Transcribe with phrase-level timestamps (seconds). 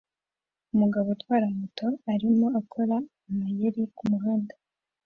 [0.73, 2.95] Umugabo utwara moto arimo akora
[3.27, 4.53] amayeri kumuhanda